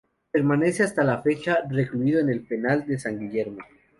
Permanece 0.31 0.81
hasta 0.81 1.03
la 1.03 1.21
fecha 1.21 1.59
recluido 1.69 2.19
en 2.21 2.29
el 2.31 2.41
penal 2.47 2.87
de 2.87 2.97
San 2.97 3.19
Guillermo. 3.19 3.59